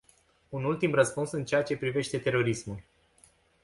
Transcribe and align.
Un 0.49 0.63
ultim 0.65 0.93
răspuns 0.93 1.31
în 1.31 1.45
ceea 1.45 1.63
ce 1.63 1.77
privește 1.77 2.17
terorismul. 2.17 2.83